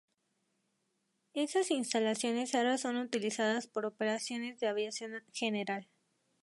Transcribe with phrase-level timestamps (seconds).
[1.35, 5.89] Esas instalaciones ahora son utilizadas por las operaciones de aviación general.